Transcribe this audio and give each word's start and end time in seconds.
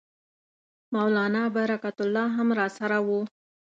مولنا 0.93 1.43
برکت 1.57 1.97
الله 2.05 2.27
هم 2.37 2.47
راسره 2.59 2.97
وو. 3.07 3.19